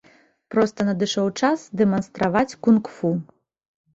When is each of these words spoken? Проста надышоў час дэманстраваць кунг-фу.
Проста 0.53 0.85
надышоў 0.87 1.27
час 1.41 1.65
дэманстраваць 1.81 2.57
кунг-фу. 2.65 3.13